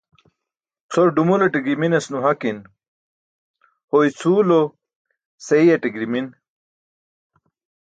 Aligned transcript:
Cʰor 0.91 1.09
dumulate 1.17 1.59
girminas 1.65 2.05
nuhakin. 2.11 2.57
Ho 3.89 3.97
icʰuwlo 4.07 4.59
seeyaṭe 5.45 5.87
girmin. 5.95 6.27